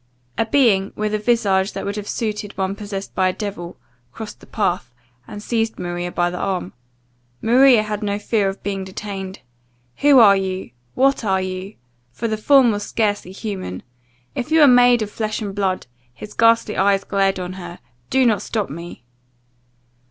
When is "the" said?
4.39-4.47, 6.31-6.39, 12.27-12.35